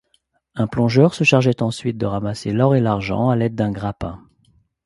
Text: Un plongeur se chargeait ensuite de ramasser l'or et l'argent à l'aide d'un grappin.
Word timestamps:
Un 0.55 0.65
plongeur 0.65 1.13
se 1.13 1.23
chargeait 1.23 1.61
ensuite 1.61 1.99
de 1.99 2.07
ramasser 2.07 2.51
l'or 2.53 2.73
et 2.73 2.81
l'argent 2.81 3.29
à 3.29 3.35
l'aide 3.35 3.53
d'un 3.53 3.69
grappin. 3.69 4.19